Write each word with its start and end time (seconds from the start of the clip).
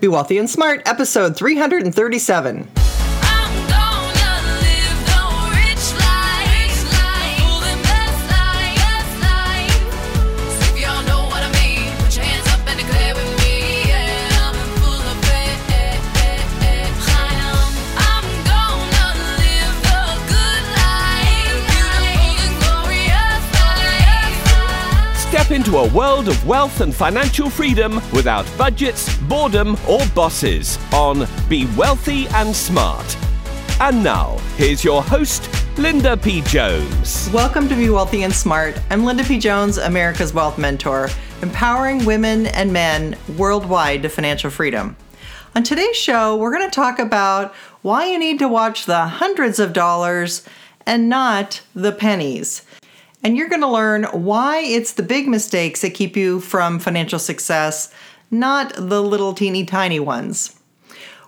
Be 0.00 0.08
Wealthy 0.08 0.38
and 0.38 0.48
Smart, 0.48 0.80
episode 0.86 1.36
337. 1.36 2.79
Into 25.50 25.78
a 25.78 25.92
world 25.92 26.28
of 26.28 26.46
wealth 26.46 26.80
and 26.80 26.94
financial 26.94 27.50
freedom 27.50 27.96
without 28.12 28.46
budgets, 28.56 29.18
boredom, 29.22 29.76
or 29.88 29.98
bosses 30.14 30.78
on 30.92 31.26
Be 31.48 31.66
Wealthy 31.76 32.28
and 32.28 32.54
Smart. 32.54 33.16
And 33.80 34.04
now, 34.04 34.38
here's 34.56 34.84
your 34.84 35.02
host, 35.02 35.50
Linda 35.76 36.16
P. 36.16 36.40
Jones. 36.42 37.28
Welcome 37.32 37.68
to 37.68 37.74
Be 37.74 37.90
Wealthy 37.90 38.22
and 38.22 38.32
Smart. 38.32 38.80
I'm 38.90 39.04
Linda 39.04 39.24
P. 39.24 39.40
Jones, 39.40 39.76
America's 39.76 40.32
Wealth 40.32 40.56
Mentor, 40.56 41.08
empowering 41.42 42.04
women 42.04 42.46
and 42.46 42.72
men 42.72 43.18
worldwide 43.36 44.02
to 44.04 44.08
financial 44.08 44.50
freedom. 44.50 44.94
On 45.56 45.64
today's 45.64 45.96
show, 45.96 46.36
we're 46.36 46.56
going 46.56 46.70
to 46.70 46.74
talk 46.74 47.00
about 47.00 47.52
why 47.82 48.06
you 48.06 48.20
need 48.20 48.38
to 48.38 48.46
watch 48.46 48.86
the 48.86 49.00
hundreds 49.06 49.58
of 49.58 49.72
dollars 49.72 50.46
and 50.86 51.08
not 51.08 51.60
the 51.74 51.90
pennies. 51.90 52.62
And 53.22 53.36
you're 53.36 53.48
going 53.48 53.60
to 53.60 53.68
learn 53.68 54.04
why 54.04 54.60
it's 54.60 54.92
the 54.92 55.02
big 55.02 55.28
mistakes 55.28 55.82
that 55.82 55.94
keep 55.94 56.16
you 56.16 56.40
from 56.40 56.78
financial 56.78 57.18
success, 57.18 57.92
not 58.30 58.72
the 58.74 59.02
little 59.02 59.34
teeny 59.34 59.64
tiny 59.64 60.00
ones. 60.00 60.58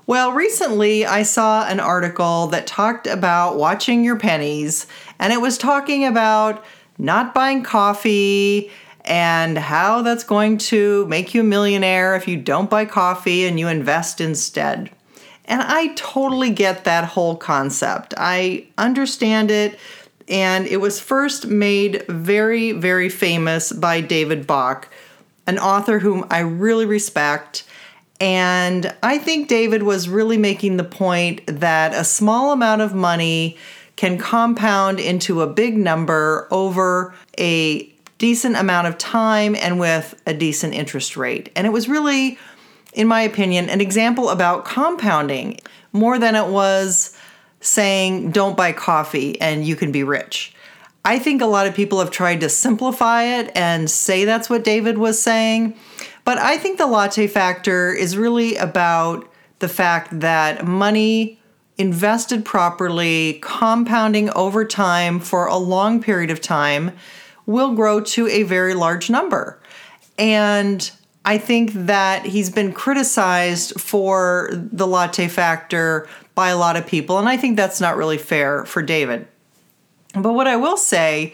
Well, 0.07 0.33
recently 0.33 1.07
I 1.07 1.23
saw 1.23 1.67
an 1.67 1.81
article 1.81 2.49
that 2.49 2.67
talked 2.67 3.07
about 3.07 3.57
watching 3.57 4.05
your 4.05 4.19
pennies, 4.19 4.87
and 5.19 5.33
it 5.33 5.41
was 5.41 5.59
talking 5.59 6.05
about 6.05 6.65
not 6.99 7.35
buying 7.35 7.63
coffee 7.63 8.71
and 9.05 9.59
how 9.59 10.03
that's 10.03 10.25
going 10.25 10.59
to 10.59 11.07
make 11.07 11.35
you 11.35 11.43
a 11.43 11.45
millionaire 11.45 12.15
if 12.17 12.27
you 12.27 12.37
don't 12.37 12.71
buy 12.71 12.85
coffee 12.85 13.45
and 13.47 13.59
you 13.59 13.69
invest 13.69 14.21
instead. 14.21 14.91
And 15.45 15.61
I 15.61 15.89
totally 15.95 16.51
get 16.51 16.85
that 16.85 17.05
whole 17.05 17.37
concept. 17.37 18.15
I 18.17 18.67
understand 18.79 19.51
it, 19.51 19.79
and 20.29 20.67
it 20.67 20.79
was 20.79 21.01
first 21.01 21.47
made 21.47 22.05
very, 22.09 22.73
very 22.73 23.09
famous 23.09 23.73
by 23.73 24.01
David 24.01 24.47
Bach, 24.47 24.89
an 25.47 25.59
author 25.59 25.99
whom 25.99 26.27
I 26.31 26.41
really 26.41 26.87
respect. 26.87 27.65
And 28.21 28.95
I 29.03 29.19
think 29.19 29.49
David 29.49 29.83
was 29.83 30.09
really 30.09 30.39
making 30.39 30.77
the 30.77 30.85
point 30.85 31.43
that 31.47 31.93
a 31.95 32.05
small 32.05 32.53
amount 32.53 32.83
of 32.83 32.95
money 32.95 33.57
can 33.97 34.19
compound 34.19 35.01
into 35.01 35.43
a 35.43 35.47
big 35.47 35.77
number 35.77 36.49
over 36.51 37.15
a 37.39 37.93
decent 38.19 38.57
amount 38.57 38.87
of 38.87 38.97
time 38.99 39.57
and 39.57 39.81
with 39.81 40.21
a 40.27 40.33
decent 40.33 40.75
interest 40.75 41.17
rate. 41.17 41.51
And 41.57 41.67
it 41.67 41.71
was 41.71 41.89
really, 41.89 42.39
in 42.93 43.09
my 43.09 43.23
opinion, 43.23 43.69
an 43.69 43.81
example 43.81 44.31
about 44.31 44.65
compounding 44.65 45.59
more 45.93 46.19
than 46.19 46.37
it 46.37 46.47
was 46.47 47.17
saying, 47.63 48.33
don't 48.33 48.57
buy 48.57 48.73
coffee 48.73 49.41
and 49.41 49.65
you 49.65 49.77
can 49.77 49.91
be 49.91 50.05
rich. 50.05 50.55
I 51.05 51.19
think 51.19 51.41
a 51.41 51.47
lot 51.47 51.67
of 51.67 51.75
people 51.75 51.99
have 51.99 52.11
tried 52.11 52.41
to 52.41 52.49
simplify 52.49 53.25
it 53.25 53.51
and 53.57 53.91
say 53.91 54.25
that's 54.25 54.51
what 54.51 54.63
David 54.63 54.99
was 54.99 55.21
saying. 55.21 55.75
But 56.25 56.39
I 56.39 56.59
think 56.59 56.79
the 56.79 56.87
latte 56.87 57.27
factor 57.27 57.93
is 57.93 58.17
really 58.17 58.57
about 58.57 59.29
the 59.59 59.69
fact 59.69 60.21
that 60.21 60.67
money 60.67 61.41
invested 61.79 62.45
properly, 62.45 63.39
compounding 63.43 64.31
over 64.31 64.65
time 64.65 65.19
for 65.19 65.47
a 65.47 65.57
long 65.57 66.03
period 66.03 66.31
of 66.31 66.41
time, 66.41 66.93
will 67.47 67.75
grow 67.75 68.01
to 68.01 68.29
a 68.29 68.45
very 68.45 68.75
large 68.75 69.11
number. 69.11 69.61
And 70.19 70.91
I 71.25 71.39
think 71.39 71.73
that 71.73 72.27
he's 72.27 72.51
been 72.51 72.73
criticized 72.73 73.81
for 73.81 74.51
the 74.53 74.87
latte 74.87 75.29
factor 75.29 76.09
by 76.35 76.49
a 76.49 76.57
lot 76.57 76.77
of 76.77 76.87
people. 76.87 77.19
And 77.19 77.29
I 77.29 77.37
think 77.37 77.57
that's 77.57 77.81
not 77.81 77.97
really 77.97 78.19
fair 78.19 78.65
for 78.65 78.83
David. 78.83 79.27
But 80.15 80.33
what 80.33 80.47
I 80.47 80.57
will 80.57 80.77
say 80.77 81.33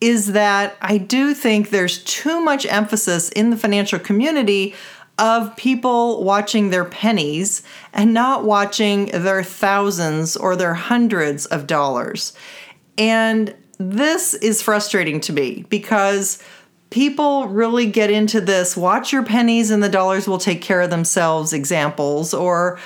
is 0.00 0.32
that 0.32 0.76
I 0.80 0.98
do 0.98 1.34
think 1.34 1.70
there's 1.70 2.02
too 2.04 2.40
much 2.40 2.66
emphasis 2.66 3.28
in 3.30 3.50
the 3.50 3.56
financial 3.56 3.98
community 3.98 4.74
of 5.18 5.56
people 5.56 6.24
watching 6.24 6.70
their 6.70 6.84
pennies 6.84 7.62
and 7.92 8.12
not 8.12 8.44
watching 8.44 9.06
their 9.06 9.42
thousands 9.42 10.36
or 10.36 10.56
their 10.56 10.74
hundreds 10.74 11.46
of 11.46 11.66
dollars. 11.66 12.32
And 12.98 13.54
this 13.78 14.34
is 14.34 14.60
frustrating 14.60 15.20
to 15.20 15.32
me 15.32 15.64
because 15.68 16.42
people 16.90 17.48
really 17.48 17.86
get 17.86 18.10
into 18.10 18.40
this 18.40 18.76
watch 18.76 19.12
your 19.12 19.24
pennies 19.24 19.70
and 19.70 19.82
the 19.82 19.88
dollars 19.88 20.28
will 20.28 20.38
take 20.38 20.62
care 20.62 20.80
of 20.80 20.90
themselves 20.90 21.52
examples 21.52 22.34
or 22.34 22.78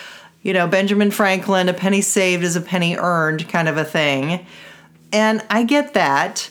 you 0.43 0.53
know 0.53 0.66
Benjamin 0.66 1.10
Franklin 1.10 1.69
a 1.69 1.75
penny 1.75 2.00
saved 2.00 2.44
is 2.44 2.56
a 2.56 2.60
penny 2.60 2.97
earned 2.97 3.49
kind 3.49 3.69
of 3.69 3.76
a 3.76 3.84
thing. 3.84 4.47
And 5.12 5.44
I 5.49 5.65
get 5.65 5.94
that, 5.94 6.50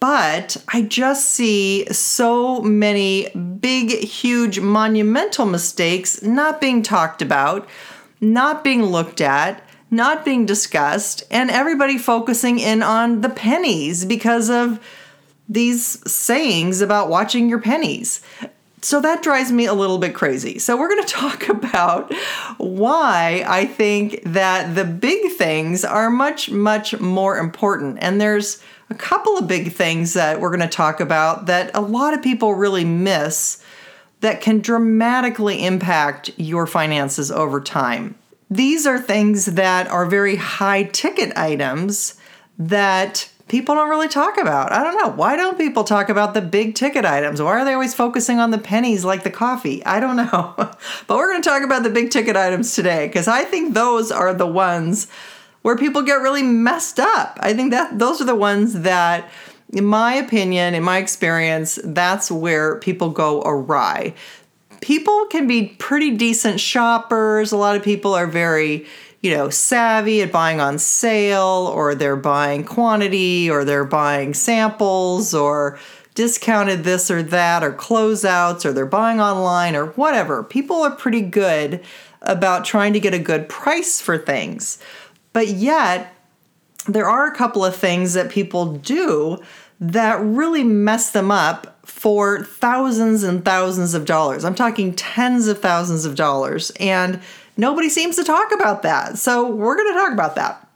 but 0.00 0.56
I 0.72 0.82
just 0.82 1.30
see 1.30 1.86
so 1.92 2.60
many 2.60 3.28
big, 3.30 3.90
huge, 3.90 4.58
monumental 4.58 5.46
mistakes 5.46 6.22
not 6.22 6.60
being 6.60 6.82
talked 6.82 7.22
about, 7.22 7.68
not 8.20 8.64
being 8.64 8.82
looked 8.82 9.20
at, 9.20 9.62
not 9.92 10.24
being 10.24 10.46
discussed, 10.46 11.22
and 11.30 11.50
everybody 11.50 11.98
focusing 11.98 12.58
in 12.58 12.82
on 12.82 13.20
the 13.20 13.28
pennies 13.28 14.04
because 14.04 14.50
of 14.50 14.80
these 15.48 16.10
sayings 16.10 16.80
about 16.80 17.08
watching 17.08 17.48
your 17.48 17.60
pennies. 17.60 18.22
So 18.84 19.00
that 19.00 19.22
drives 19.22 19.52
me 19.52 19.66
a 19.66 19.74
little 19.74 19.98
bit 19.98 20.14
crazy. 20.14 20.58
So 20.58 20.76
we're 20.76 20.88
going 20.88 21.02
to 21.06 21.08
talk 21.08 21.48
about 21.48 22.12
why 22.58 23.44
I 23.46 23.66
think 23.66 24.22
that 24.24 24.74
the 24.74 24.84
big 24.84 25.32
things 25.32 25.84
are 25.84 26.10
much, 26.10 26.50
much 26.50 26.98
more 27.00 27.38
important. 27.38 27.98
And 28.00 28.20
there's 28.20 28.62
a 28.90 28.94
couple 28.94 29.38
of 29.38 29.48
big 29.48 29.72
things 29.72 30.14
that 30.14 30.40
we're 30.40 30.50
going 30.50 30.60
to 30.60 30.68
talk 30.68 31.00
about 31.00 31.46
that 31.46 31.70
a 31.74 31.80
lot 31.80 32.12
of 32.12 32.22
people 32.22 32.54
really 32.54 32.84
miss 32.84 33.64
that 34.20 34.40
can 34.40 34.60
dramatically 34.60 35.64
impact 35.64 36.30
your 36.36 36.66
finances 36.66 37.30
over 37.30 37.60
time. 37.60 38.16
These 38.50 38.86
are 38.86 39.00
things 39.00 39.46
that 39.46 39.88
are 39.88 40.06
very 40.06 40.36
high 40.36 40.84
ticket 40.84 41.36
items 41.36 42.20
that 42.58 43.31
people 43.48 43.74
don't 43.74 43.90
really 43.90 44.08
talk 44.08 44.38
about. 44.38 44.72
I 44.72 44.82
don't 44.82 44.96
know. 44.96 45.10
Why 45.10 45.36
don't 45.36 45.58
people 45.58 45.84
talk 45.84 46.08
about 46.08 46.34
the 46.34 46.40
big 46.40 46.74
ticket 46.74 47.04
items? 47.04 47.40
Why 47.40 47.60
are 47.60 47.64
they 47.64 47.74
always 47.74 47.94
focusing 47.94 48.38
on 48.38 48.50
the 48.50 48.58
pennies 48.58 49.04
like 49.04 49.24
the 49.24 49.30
coffee? 49.30 49.84
I 49.84 50.00
don't 50.00 50.16
know. 50.16 50.54
but 50.56 51.16
we're 51.16 51.30
going 51.30 51.42
to 51.42 51.48
talk 51.48 51.62
about 51.62 51.82
the 51.82 51.90
big 51.90 52.10
ticket 52.10 52.36
items 52.36 52.74
today 52.74 53.06
because 53.06 53.28
I 53.28 53.44
think 53.44 53.74
those 53.74 54.10
are 54.10 54.32
the 54.32 54.46
ones 54.46 55.08
where 55.62 55.76
people 55.76 56.02
get 56.02 56.14
really 56.14 56.42
messed 56.42 56.98
up. 56.98 57.38
I 57.40 57.54
think 57.54 57.70
that 57.70 57.98
those 57.98 58.20
are 58.20 58.26
the 58.26 58.34
ones 58.34 58.80
that 58.80 59.30
in 59.72 59.86
my 59.86 60.14
opinion, 60.14 60.74
in 60.74 60.82
my 60.82 60.98
experience, 60.98 61.78
that's 61.82 62.30
where 62.30 62.78
people 62.78 63.08
go 63.08 63.40
awry. 63.42 64.14
People 64.82 65.26
can 65.26 65.46
be 65.46 65.68
pretty 65.78 66.10
decent 66.10 66.60
shoppers. 66.60 67.52
A 67.52 67.56
lot 67.56 67.76
of 67.76 67.82
people 67.82 68.12
are 68.14 68.26
very 68.26 68.86
you 69.22 69.34
know, 69.34 69.48
savvy 69.48 70.20
at 70.20 70.32
buying 70.32 70.60
on 70.60 70.78
sale, 70.78 71.70
or 71.74 71.94
they're 71.94 72.16
buying 72.16 72.64
quantity, 72.64 73.48
or 73.48 73.64
they're 73.64 73.84
buying 73.84 74.34
samples, 74.34 75.32
or 75.32 75.78
discounted 76.14 76.84
this 76.84 77.10
or 77.10 77.22
that, 77.22 77.62
or 77.62 77.72
closeouts, 77.72 78.64
or 78.64 78.72
they're 78.72 78.84
buying 78.84 79.20
online, 79.20 79.76
or 79.76 79.86
whatever. 79.92 80.42
People 80.42 80.82
are 80.82 80.94
pretty 80.94 81.22
good 81.22 81.82
about 82.20 82.64
trying 82.64 82.92
to 82.92 83.00
get 83.00 83.14
a 83.14 83.18
good 83.18 83.48
price 83.48 84.00
for 84.00 84.18
things. 84.18 84.78
But 85.32 85.48
yet, 85.48 86.14
there 86.86 87.08
are 87.08 87.26
a 87.26 87.36
couple 87.36 87.64
of 87.64 87.76
things 87.76 88.14
that 88.14 88.30
people 88.30 88.74
do 88.74 89.40
that 89.80 90.20
really 90.20 90.64
mess 90.64 91.10
them 91.10 91.30
up 91.30 91.78
for 91.86 92.44
thousands 92.44 93.22
and 93.22 93.44
thousands 93.44 93.94
of 93.94 94.04
dollars. 94.04 94.44
I'm 94.44 94.54
talking 94.54 94.94
tens 94.94 95.48
of 95.48 95.60
thousands 95.60 96.04
of 96.04 96.14
dollars. 96.14 96.70
And 96.78 97.20
Nobody 97.56 97.88
seems 97.88 98.16
to 98.16 98.24
talk 98.24 98.52
about 98.52 98.82
that. 98.82 99.18
So 99.18 99.50
we're 99.50 99.76
going 99.76 99.92
to 99.92 99.98
talk 99.98 100.12
about 100.12 100.34
that. 100.36 100.68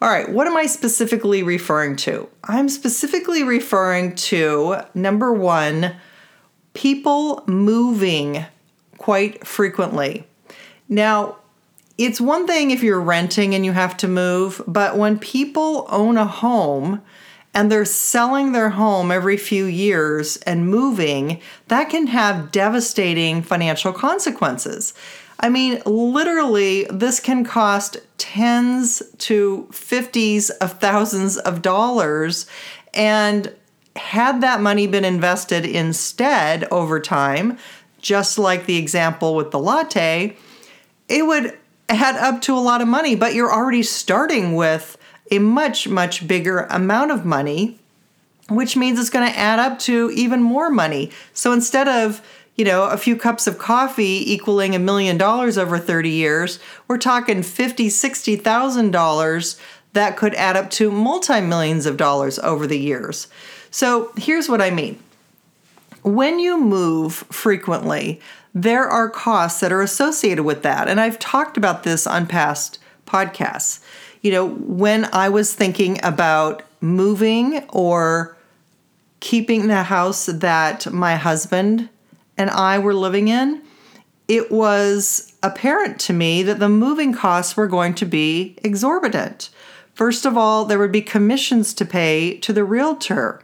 All 0.00 0.08
right, 0.08 0.28
what 0.28 0.46
am 0.46 0.56
I 0.56 0.66
specifically 0.66 1.42
referring 1.42 1.96
to? 1.96 2.28
I'm 2.44 2.68
specifically 2.68 3.42
referring 3.42 4.14
to 4.16 4.82
number 4.94 5.32
one, 5.32 5.96
people 6.72 7.42
moving 7.48 8.46
quite 8.96 9.44
frequently. 9.44 10.24
Now, 10.88 11.38
it's 11.98 12.20
one 12.20 12.46
thing 12.46 12.70
if 12.70 12.84
you're 12.84 13.00
renting 13.00 13.56
and 13.56 13.64
you 13.64 13.72
have 13.72 13.96
to 13.96 14.06
move, 14.06 14.62
but 14.68 14.96
when 14.96 15.18
people 15.18 15.86
own 15.90 16.16
a 16.16 16.26
home 16.26 17.02
and 17.52 17.72
they're 17.72 17.84
selling 17.84 18.52
their 18.52 18.70
home 18.70 19.10
every 19.10 19.36
few 19.36 19.64
years 19.64 20.36
and 20.38 20.68
moving, 20.68 21.40
that 21.66 21.90
can 21.90 22.06
have 22.06 22.52
devastating 22.52 23.42
financial 23.42 23.92
consequences. 23.92 24.94
I 25.40 25.48
mean, 25.48 25.80
literally, 25.86 26.84
this 26.90 27.20
can 27.20 27.44
cost 27.44 27.98
tens 28.18 29.02
to 29.18 29.68
fifties 29.70 30.50
of 30.50 30.78
thousands 30.80 31.36
of 31.36 31.62
dollars. 31.62 32.46
And 32.92 33.54
had 33.96 34.40
that 34.40 34.60
money 34.60 34.86
been 34.86 35.04
invested 35.04 35.64
instead 35.64 36.64
over 36.72 37.00
time, 37.00 37.58
just 38.00 38.38
like 38.38 38.66
the 38.66 38.76
example 38.76 39.34
with 39.34 39.50
the 39.50 39.58
latte, 39.58 40.36
it 41.08 41.26
would 41.26 41.58
add 41.88 42.16
up 42.16 42.40
to 42.42 42.56
a 42.56 42.60
lot 42.60 42.80
of 42.80 42.88
money, 42.88 43.14
but 43.14 43.34
you're 43.34 43.52
already 43.52 43.82
starting 43.82 44.54
with 44.54 44.96
a 45.30 45.38
much, 45.38 45.88
much 45.88 46.26
bigger 46.26 46.60
amount 46.70 47.10
of 47.10 47.24
money, 47.24 47.78
which 48.48 48.76
means 48.76 48.98
it's 48.98 49.10
going 49.10 49.30
to 49.30 49.38
add 49.38 49.58
up 49.58 49.78
to 49.78 50.10
even 50.14 50.42
more 50.42 50.70
money. 50.70 51.10
So 51.32 51.52
instead 51.52 51.88
of 51.88 52.22
you 52.58 52.64
know, 52.64 52.84
a 52.84 52.96
few 52.96 53.16
cups 53.16 53.46
of 53.46 53.56
coffee 53.56 54.30
equaling 54.30 54.74
a 54.74 54.80
million 54.80 55.16
dollars 55.16 55.56
over 55.56 55.78
30 55.78 56.10
years, 56.10 56.58
we're 56.88 56.98
talking 56.98 57.42
fifty, 57.42 57.88
sixty 57.88 58.34
thousand 58.34 58.90
dollars 58.90 59.58
that 59.92 60.16
could 60.16 60.34
add 60.34 60.56
up 60.56 60.68
to 60.70 60.90
multi-millions 60.90 61.86
of 61.86 61.96
dollars 61.96 62.38
over 62.40 62.66
the 62.66 62.78
years. 62.78 63.28
So 63.70 64.12
here's 64.16 64.48
what 64.48 64.60
I 64.60 64.70
mean. 64.70 64.98
When 66.02 66.40
you 66.40 66.60
move 66.60 67.14
frequently, 67.30 68.20
there 68.54 68.88
are 68.88 69.08
costs 69.08 69.60
that 69.60 69.72
are 69.72 69.80
associated 69.80 70.42
with 70.42 70.62
that. 70.62 70.88
And 70.88 71.00
I've 71.00 71.18
talked 71.18 71.56
about 71.56 71.84
this 71.84 72.06
on 72.06 72.26
past 72.26 72.78
podcasts. 73.06 73.80
You 74.20 74.32
know, 74.32 74.48
when 74.48 75.08
I 75.12 75.28
was 75.28 75.54
thinking 75.54 75.98
about 76.02 76.64
moving 76.80 77.64
or 77.68 78.36
keeping 79.20 79.68
the 79.68 79.84
house 79.84 80.26
that 80.26 80.92
my 80.92 81.14
husband 81.16 81.88
and 82.38 82.48
I 82.50 82.78
were 82.78 82.94
living 82.94 83.28
in, 83.28 83.62
it 84.28 84.50
was 84.50 85.32
apparent 85.42 85.98
to 86.00 86.12
me 86.12 86.42
that 86.44 86.58
the 86.58 86.68
moving 86.68 87.12
costs 87.12 87.56
were 87.56 87.66
going 87.66 87.94
to 87.94 88.06
be 88.06 88.56
exorbitant. 88.62 89.50
First 89.94 90.24
of 90.24 90.36
all, 90.36 90.64
there 90.64 90.78
would 90.78 90.92
be 90.92 91.02
commissions 91.02 91.74
to 91.74 91.84
pay 91.84 92.38
to 92.38 92.52
the 92.52 92.64
realtor. 92.64 93.42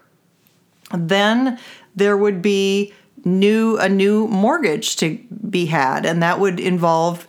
Then 0.92 1.58
there 1.96 2.16
would 2.16 2.40
be 2.40 2.94
new 3.24 3.78
a 3.78 3.88
new 3.88 4.28
mortgage 4.28 4.96
to 4.96 5.18
be 5.48 5.66
had 5.66 6.04
and 6.04 6.22
that 6.22 6.38
would 6.38 6.60
involve 6.60 7.26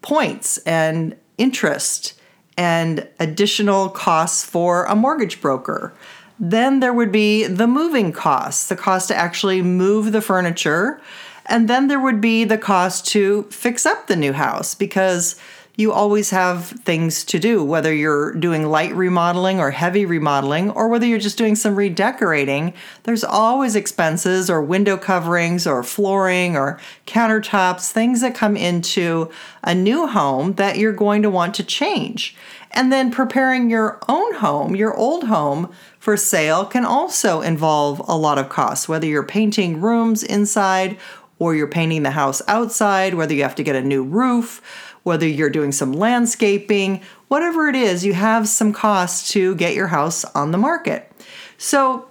points 0.00 0.58
and 0.58 1.16
interest 1.36 2.14
and 2.56 3.08
additional 3.18 3.88
costs 3.88 4.44
for 4.44 4.84
a 4.84 4.94
mortgage 4.94 5.40
broker. 5.40 5.92
Then 6.38 6.80
there 6.80 6.92
would 6.92 7.12
be 7.12 7.46
the 7.46 7.66
moving 7.66 8.12
costs, 8.12 8.68
the 8.68 8.76
cost 8.76 9.08
to 9.08 9.16
actually 9.16 9.62
move 9.62 10.12
the 10.12 10.20
furniture. 10.22 11.00
And 11.46 11.68
then 11.68 11.88
there 11.88 12.00
would 12.00 12.20
be 12.20 12.44
the 12.44 12.58
cost 12.58 13.06
to 13.08 13.44
fix 13.44 13.84
up 13.86 14.06
the 14.06 14.16
new 14.16 14.32
house 14.32 14.74
because 14.74 15.40
you 15.74 15.90
always 15.90 16.30
have 16.30 16.66
things 16.66 17.24
to 17.24 17.38
do, 17.38 17.64
whether 17.64 17.94
you're 17.94 18.34
doing 18.34 18.66
light 18.66 18.94
remodeling 18.94 19.58
or 19.58 19.70
heavy 19.70 20.04
remodeling, 20.04 20.70
or 20.70 20.88
whether 20.88 21.06
you're 21.06 21.18
just 21.18 21.38
doing 21.38 21.56
some 21.56 21.76
redecorating. 21.76 22.74
There's 23.04 23.24
always 23.24 23.74
expenses 23.74 24.50
or 24.50 24.60
window 24.60 24.98
coverings 24.98 25.66
or 25.66 25.82
flooring 25.82 26.56
or 26.56 26.78
countertops, 27.06 27.90
things 27.90 28.20
that 28.20 28.34
come 28.34 28.54
into 28.54 29.30
a 29.64 29.74
new 29.74 30.06
home 30.06 30.54
that 30.54 30.76
you're 30.76 30.92
going 30.92 31.22
to 31.22 31.30
want 31.30 31.54
to 31.54 31.64
change. 31.64 32.36
And 32.72 32.92
then 32.92 33.10
preparing 33.10 33.70
your 33.70 33.98
own 34.08 34.34
home, 34.34 34.76
your 34.76 34.94
old 34.94 35.24
home, 35.24 35.72
for 36.02 36.16
sale 36.16 36.64
can 36.64 36.84
also 36.84 37.42
involve 37.42 38.02
a 38.08 38.16
lot 38.16 38.36
of 38.36 38.48
costs, 38.48 38.88
whether 38.88 39.06
you're 39.06 39.22
painting 39.22 39.80
rooms 39.80 40.24
inside 40.24 40.98
or 41.38 41.54
you're 41.54 41.68
painting 41.68 42.02
the 42.02 42.10
house 42.10 42.42
outside, 42.48 43.14
whether 43.14 43.32
you 43.32 43.42
have 43.44 43.54
to 43.54 43.62
get 43.62 43.76
a 43.76 43.82
new 43.82 44.02
roof 44.02 44.60
whether 45.02 45.26
you're 45.26 45.50
doing 45.50 45.72
some 45.72 45.92
landscaping, 45.92 47.00
whatever 47.28 47.68
it 47.68 47.74
is, 47.74 48.04
you 48.04 48.12
have 48.14 48.48
some 48.48 48.72
costs 48.72 49.32
to 49.32 49.54
get 49.56 49.74
your 49.74 49.88
house 49.88 50.24
on 50.26 50.52
the 50.52 50.58
market. 50.58 51.10
So 51.58 52.08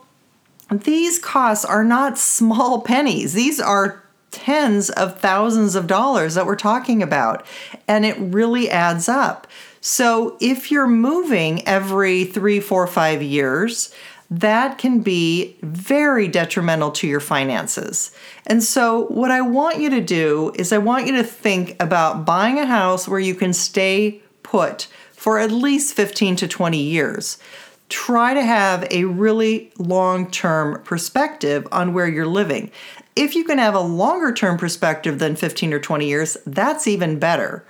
these 0.69 1.19
costs 1.19 1.65
are 1.65 1.83
not 1.83 2.17
small 2.17 2.81
pennies. 2.81 3.33
These 3.33 3.59
are 3.59 4.03
tens 4.31 4.89
of 4.89 5.19
thousands 5.19 5.75
of 5.75 5.87
dollars 5.87 6.35
that 6.35 6.45
we're 6.45 6.55
talking 6.55 7.03
about, 7.03 7.45
and 7.87 8.05
it 8.05 8.17
really 8.17 8.69
adds 8.69 9.09
up. 9.09 9.47
So 9.81 10.37
if 10.39 10.71
you're 10.71 10.87
moving 10.87 11.67
every 11.67 12.23
three, 12.23 12.59
four, 12.59 12.85
five 12.85 13.23
years, 13.23 13.93
that 14.29 14.77
can 14.77 15.01
be 15.01 15.57
very 15.61 16.27
detrimental 16.27 16.91
to 16.91 17.07
your 17.07 17.19
finances. 17.19 18.11
And 18.47 18.63
so, 18.63 19.07
what 19.07 19.29
I 19.29 19.41
want 19.41 19.79
you 19.79 19.89
to 19.89 19.99
do 19.99 20.53
is, 20.55 20.71
I 20.71 20.77
want 20.77 21.07
you 21.07 21.17
to 21.17 21.23
think 21.23 21.75
about 21.81 22.25
buying 22.25 22.57
a 22.57 22.65
house 22.65 23.09
where 23.09 23.19
you 23.19 23.35
can 23.35 23.51
stay 23.51 24.21
put 24.41 24.87
for 25.11 25.37
at 25.37 25.51
least 25.51 25.95
15 25.95 26.37
to 26.37 26.47
20 26.47 26.81
years. 26.81 27.39
Try 27.89 28.33
to 28.33 28.41
have 28.41 28.87
a 28.89 29.03
really 29.03 29.73
long 29.77 30.31
term 30.31 30.81
perspective 30.83 31.67
on 31.71 31.93
where 31.93 32.07
you're 32.07 32.25
living. 32.25 32.71
If 33.17 33.35
you 33.35 33.43
can 33.43 33.57
have 33.57 33.75
a 33.75 33.81
longer 33.81 34.31
term 34.31 34.57
perspective 34.57 35.19
than 35.19 35.35
15 35.35 35.73
or 35.73 35.79
20 35.79 36.07
years, 36.07 36.37
that's 36.45 36.87
even 36.87 37.19
better. 37.19 37.65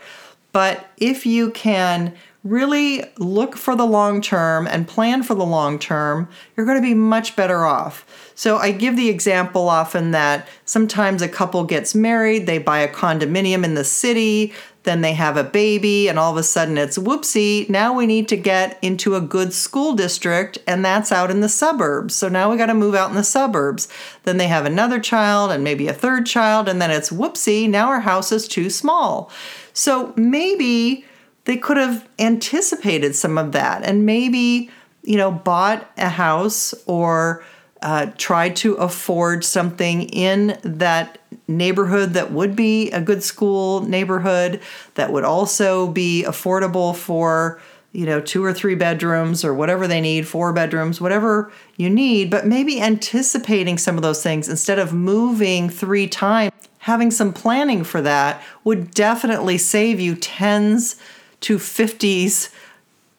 But 0.52 0.92
if 0.98 1.26
you 1.26 1.52
can 1.52 2.16
really 2.44 3.04
look 3.18 3.56
for 3.56 3.76
the 3.76 3.86
long 3.86 4.20
term 4.22 4.68
and 4.68 4.88
plan 4.88 5.22
for 5.22 5.36
the 5.36 5.46
long 5.46 5.78
term, 5.78 6.28
you're 6.56 6.66
going 6.66 6.78
to 6.78 6.82
be 6.82 6.96
much 6.96 7.36
better 7.36 7.66
off. 7.66 8.06
So, 8.34 8.58
I 8.58 8.72
give 8.72 8.96
the 8.96 9.10
example 9.10 9.70
often 9.70 10.12
that 10.12 10.48
sometimes 10.66 11.22
a 11.22 11.30
couple 11.30 11.64
gets 11.64 11.94
married, 11.94 12.48
they 12.48 12.58
buy 12.58 12.80
a 12.80 12.92
condominium 12.92 13.64
in 13.64 13.76
the 13.76 13.84
city, 13.84 14.54
then 14.84 15.02
they 15.02 15.14
have 15.14 15.38
a 15.38 15.44
baby, 15.44 16.08
and 16.08 16.18
all 16.18 16.32
of 16.32 16.38
a 16.38 16.44
sudden 16.44 16.78
it's 16.78 16.98
whoopsie, 16.98 17.70
now 17.70 17.94
we 17.94 18.08
need 18.08 18.28
to 18.30 18.38
get 18.38 18.80
into 18.82 19.16
a 19.16 19.22
good 19.22 19.54
school 19.54 19.94
district, 19.94 20.58
and 20.66 20.84
that's 20.84 21.12
out 21.12 21.30
in 21.30 21.42
the 21.42 21.50
suburbs. 21.50 22.16
So 22.16 22.28
now 22.28 22.50
we 22.50 22.58
got 22.58 22.66
to 22.68 22.74
move 22.74 22.96
out 22.96 23.12
in 23.12 23.16
the 23.16 23.24
suburbs. 23.24 23.88
Then 24.24 24.38
they 24.38 24.48
have 24.48 24.66
another 24.66 25.00
child 25.00 25.52
and 25.52 25.64
maybe 25.64 25.88
a 25.88 25.94
third 25.94 26.26
child, 26.26 26.68
and 26.68 26.82
then 26.82 26.90
it's 26.90 27.12
whoopsie, 27.12 27.70
now 27.70 27.90
our 27.90 28.00
house 28.00 28.32
is 28.32 28.48
too 28.48 28.72
small. 28.72 29.30
So 29.74 30.14
maybe 30.16 31.06
they 31.46 31.58
could 31.58 31.78
have 31.78 32.08
anticipated 32.20 33.16
some 33.16 33.38
of 33.38 33.52
that 33.52 33.84
and 33.84 34.06
maybe, 34.06 34.70
you 35.04 35.18
know, 35.18 35.32
bought 35.32 35.90
a 35.98 36.10
house 36.10 36.74
or 36.86 37.44
uh, 37.82 38.08
tried 38.18 38.56
to 38.56 38.76
afford 38.76 39.44
something 39.44 40.04
in 40.04 40.58
that 40.64 41.18
neighborhood 41.48 42.14
that 42.14 42.32
would 42.32 42.56
be 42.56 42.92
a 42.92 43.02
good 43.02 43.24
school 43.24 43.82
neighborhood 43.82 44.62
that 44.96 45.12
would 45.12 45.24
also 45.24 45.88
be 45.88 46.24
affordable 46.28 46.96
for 46.96 47.60
you 47.92 48.06
know 48.06 48.22
two 48.22 48.44
or 48.44 48.54
three 48.54 48.76
bedrooms 48.76 49.44
or 49.44 49.54
whatever 49.54 49.88
they 49.88 50.00
need 50.00 50.26
four 50.28 50.54
bedrooms 50.54 51.02
whatever 51.02 51.52
you 51.76 51.90
need 51.90 52.30
but 52.30 52.46
maybe 52.46 52.80
anticipating 52.80 53.78
some 53.78 53.98
of 53.98 54.04
those 54.04 54.24
things 54.24 54.48
instead 54.48 54.80
of 54.80 54.94
moving 54.94 55.70
three 55.70 56.08
times 56.08 56.54
having 56.80 57.12
some 57.12 57.34
planning 57.34 57.84
for 57.84 58.02
that 58.02 58.42
would 58.64 58.92
definitely 58.92 59.58
save 59.58 60.00
you 60.00 60.16
tens 60.16 60.96
to 61.42 61.58
50s 61.58 62.52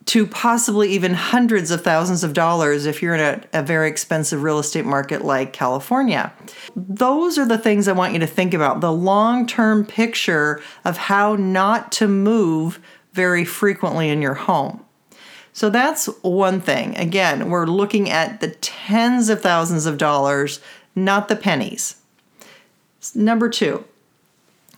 to 0.05 0.27
possibly 0.27 0.89
even 0.91 1.15
hundreds 1.15 1.71
of 1.71 1.83
thousands 1.83 2.25
of 2.25 2.33
dollars 2.33 2.87
if 2.87 3.03
you're 3.03 3.15
in 3.15 3.21
a, 3.21 3.61
a, 3.61 3.63
very 3.63 3.89
expensive 3.89 4.43
real 4.43 4.59
estate 4.59 4.85
market 4.85 5.25
like 5.25 5.53
California. 5.53 6.33
Those 6.75 7.39
are 7.39 7.47
the 7.47 7.59
things 7.59 7.87
I 7.87 7.93
want 7.93 8.13
you 8.13 8.19
to 8.19 8.27
think 8.27 8.53
about 8.53 8.81
the 8.81 8.93
long 8.93 9.47
term 9.47 9.87
picture 9.87 10.61
of 10.85 10.97
how 10.97 11.37
not 11.37 11.93
to 11.93 12.09
move 12.09 12.81
very 13.13 13.45
frequently 13.45 14.09
in 14.09 14.23
your 14.23 14.35
home. 14.35 14.85
So 15.53 15.71
that's 15.71 16.07
one 16.23 16.61
thing. 16.61 16.97
Again, 16.97 17.51
we're 17.51 17.67
looking 17.67 18.11
at 18.11 18.41
the 18.41 18.51
tens 18.51 19.29
of 19.29 19.43
thousands 19.43 19.87
of 19.87 19.99
dollars, 19.99 20.61
not 20.97 21.29
the 21.29 21.37
pennies. 21.37 21.97
Number 23.15 23.49
two, 23.49 23.85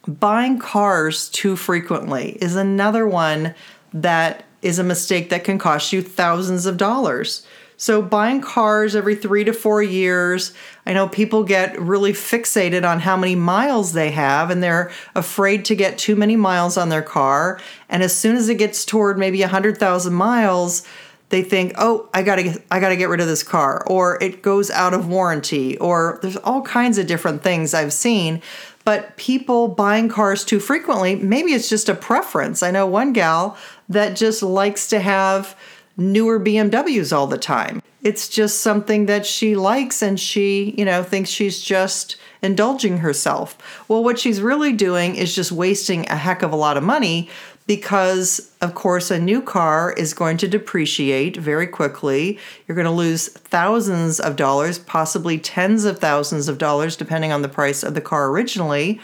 buying 0.07 0.59
cars 0.59 1.29
too 1.29 1.57
frequently 1.57 2.39
is 2.41 2.57
another 2.57 3.07
one 3.07 3.55
that 3.93 4.45
is 4.63 4.79
a 4.79 4.85
mistake 4.85 5.31
that 5.31 5.45
can 5.45 5.59
cost 5.59 5.93
you 5.93 6.03
thousands 6.03 6.67
of 6.67 6.77
dollars. 6.77 7.47
So, 7.77 8.01
buying 8.01 8.41
cars 8.41 8.95
every 8.95 9.17
three 9.17 9.43
to 9.45 9.53
four 9.53 9.83
years, 9.83 10.55
I 10.87 10.93
know 10.93 11.09
people 11.09 11.43
get 11.43 11.79
really 11.81 12.13
fixated 12.13 12.89
on 12.89 13.01
how 13.01 13.17
many 13.17 13.35
miles 13.35 13.93
they 13.93 14.13
have 14.13 14.51
and 14.51 14.63
they're 14.63 14.93
afraid 15.15 15.65
to 15.67 15.75
get 15.75 15.99
too 15.99 16.15
many 16.15 16.37
miles 16.37 16.77
on 16.77 16.89
their 16.89 17.03
car. 17.03 17.61
And 17.89 18.03
as 18.03 18.15
soon 18.15 18.37
as 18.37 18.49
it 18.49 18.57
gets 18.57 18.85
toward 18.85 19.19
maybe 19.19 19.41
100,000 19.41 20.15
miles, 20.15 20.87
they 21.31 21.43
think, 21.43 21.75
"Oh, 21.77 22.09
I 22.15 22.23
got 22.23 22.37
to 22.37 22.63
I 22.71 22.79
got 22.79 22.91
to 22.91 22.97
get 22.97 23.09
rid 23.09 23.21
of 23.21 23.27
this 23.27 23.43
car," 23.43 23.83
or 23.89 24.23
it 24.23 24.41
goes 24.41 24.71
out 24.71 24.95
of 24.95 25.09
warranty, 25.09 25.77
or 25.79 26.21
there's 26.23 26.37
all 26.37 26.63
kinds 26.63 26.97
of 26.97 27.09
different 27.09 27.43
things 27.43 27.75
I've 27.75 27.93
seen 27.93 28.41
but 28.85 29.17
people 29.17 29.69
buying 29.69 30.09
cars 30.09 30.45
too 30.45 30.61
frequently, 30.61 31.17
maybe 31.17 31.53
it's 31.53 31.69
just 31.69 31.89
a 31.89 31.95
preference. 31.95 32.63
I 32.63 32.71
know 32.71 32.87
one 32.87 33.13
gal 33.13 33.57
that 33.89 34.17
just 34.17 34.43
likes 34.43 34.89
to 34.89 35.01
have 35.01 35.57
newer 35.97 36.39
BMWs 36.41 37.17
all 37.17 37.27
the 37.27 37.39
time. 37.39 37.81
it's 38.05 38.29
just 38.29 38.61
something 38.61 39.07
that 39.07 39.25
she 39.25 39.57
likes 39.57 40.03
and 40.03 40.21
she, 40.21 40.75
you 40.77 40.85
know, 40.85 41.03
thinks 41.03 41.31
she's 41.31 41.61
just 41.63 42.17
indulging 42.43 42.99
herself. 42.99 43.57
Well, 43.89 44.05
what 44.05 44.19
she's 44.19 44.43
really 44.43 44.75
doing 44.75 45.17
is 45.17 45.35
just 45.35 45.51
wasting 45.51 46.07
a 46.11 46.17
heck 46.17 46.43
of 46.43 46.53
a 46.53 46.57
lot 46.57 46.77
of 46.77 46.83
money 46.83 47.31
because, 47.67 48.53
of 48.61 48.75
course, 48.75 49.11
a 49.11 49.19
new 49.19 49.41
car 49.41 49.93
is 49.93 50.13
going 50.13 50.37
to 50.39 50.49
depreciate 50.49 51.37
very 51.37 51.67
quickly. 51.67 52.39
You're 52.67 52.75
going 52.77 52.85
to 52.85 52.91
lose 52.91 53.29
thousands 53.29 54.21
of 54.21 54.37
dollars, 54.37 54.79
possibly 54.79 55.39
tens 55.39 55.85
of 55.85 55.99
thousands 55.99 56.49
of 56.49 56.59
dollars, 56.59 56.97
depending 56.97 57.33
on 57.33 57.43
the 57.43 57.49
price 57.49 57.83
of 57.83 57.95
the 57.95 58.03
car 58.03 58.29
originally, 58.29 59.01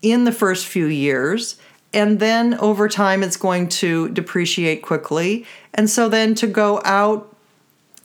in 0.00 0.24
the 0.24 0.32
first 0.32 0.66
few 0.66 0.86
years. 0.86 1.56
And 1.92 2.20
then 2.20 2.54
over 2.54 2.88
time, 2.88 3.22
it's 3.22 3.36
going 3.36 3.68
to 3.70 4.08
depreciate 4.10 4.82
quickly. 4.82 5.44
And 5.72 5.90
so 5.90 6.08
then 6.08 6.34
to 6.36 6.46
go 6.46 6.80
out 6.84 7.34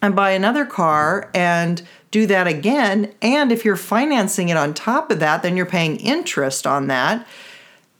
and 0.01 0.15
buy 0.15 0.31
another 0.31 0.65
car 0.65 1.29
and 1.33 1.81
do 2.11 2.25
that 2.27 2.47
again. 2.47 3.13
And 3.21 3.51
if 3.51 3.65
you're 3.65 3.75
financing 3.75 4.49
it 4.49 4.57
on 4.57 4.73
top 4.73 5.11
of 5.11 5.19
that, 5.19 5.43
then 5.43 5.57
you're 5.57 5.65
paying 5.65 5.97
interest 5.97 6.65
on 6.65 6.87
that. 6.87 7.27